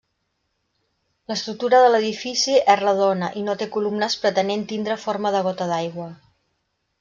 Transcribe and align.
L'estructura 1.31 1.81
de 1.83 1.91
l'edifici 1.95 2.55
és 2.75 2.79
redona 2.81 3.29
i 3.43 3.45
no 3.51 3.57
té 3.61 3.67
columnes 3.77 4.17
pretenent 4.25 4.65
tindre 4.73 4.99
forma 5.05 5.35
de 5.37 5.43
gota 5.51 5.69
d'aigua. 5.75 6.11